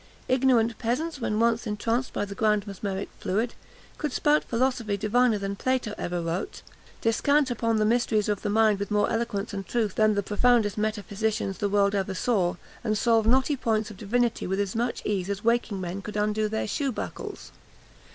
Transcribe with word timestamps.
Ignorant 0.27 0.79
peasants, 0.79 1.21
when 1.21 1.39
once 1.39 1.67
entranced 1.67 2.11
by 2.11 2.25
the 2.25 2.33
grand 2.33 2.65
mesmeric 2.65 3.09
fluid, 3.19 3.53
could 3.99 4.11
spout 4.11 4.43
philosophy 4.43 4.97
diviner 4.97 5.37
than 5.37 5.55
Plato 5.55 5.93
ever 5.95 6.23
wrote, 6.23 6.63
descant 7.01 7.51
upon 7.51 7.75
the 7.77 7.85
mysteries 7.85 8.27
of 8.27 8.41
the 8.41 8.49
mind 8.49 8.79
with 8.79 8.89
more 8.89 9.11
eloquence 9.11 9.53
and 9.53 9.63
truth 9.67 9.93
than 9.93 10.15
the 10.15 10.23
profoundest 10.23 10.75
metaphysicians 10.75 11.59
the 11.59 11.69
world 11.69 11.93
ever 11.93 12.15
saw, 12.15 12.55
and 12.83 12.97
solve 12.97 13.27
knotty 13.27 13.55
points 13.55 13.91
of 13.91 13.97
divinity 13.97 14.47
with 14.47 14.59
as 14.59 14.75
much 14.75 15.03
ease 15.05 15.29
as 15.29 15.43
waking 15.43 15.79
men 15.79 16.01
could 16.01 16.17
undo 16.17 16.47
their 16.47 16.65
shoe 16.65 16.91
buckles! 16.91 17.51